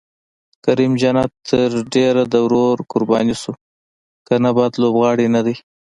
[0.65, 3.53] کریم جنت تر ډېره د ورور قرباني شو،
[4.27, 5.55] که نه بد لوبغاړی نه دی.